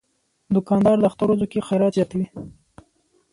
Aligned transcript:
دوکاندار 0.55 0.97
د 0.99 1.03
اختر 1.09 1.27
ورځو 1.29 1.45
کې 1.51 1.65
خیرات 1.67 1.93
زیاتوي. 1.97 2.27